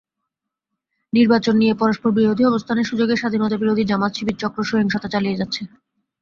নির্বাচন 1.13 1.55
নিয়ে 1.57 1.73
পরস্পরবিরোধী 1.73 2.43
অবস্থানের 2.45 2.89
সুযোগে 2.89 3.15
স্বাধীনতাবিরোধী 3.17 3.83
জামায়াত-শিবির 3.85 4.39
চক্র 4.41 4.59
সহিংসতা 4.63 5.07
চালিয়ে 5.13 5.39
যাচ্ছে। 5.39 5.61